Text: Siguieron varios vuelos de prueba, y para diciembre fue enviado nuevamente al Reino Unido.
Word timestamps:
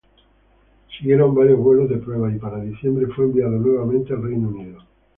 Siguieron 0.97 1.35
varios 1.35 1.59
vuelos 1.59 1.87
de 1.87 1.97
prueba, 1.97 2.33
y 2.33 2.39
para 2.39 2.59
diciembre 2.59 3.05
fue 3.15 3.25
enviado 3.25 3.51
nuevamente 3.51 4.11
al 4.13 4.23
Reino 4.23 4.47
Unido. 4.47 4.79